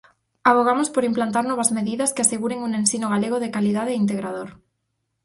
[0.49, 4.49] Avogamos por implantar novas medidas que aseguren un ensino galego de calidade e integrador.